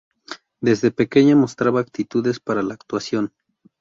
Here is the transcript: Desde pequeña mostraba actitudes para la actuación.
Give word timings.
Desde 0.61 0.89
pequeña 0.89 1.35
mostraba 1.35 1.79
actitudes 1.79 2.39
para 2.39 2.63
la 2.63 2.73
actuación. 2.73 3.33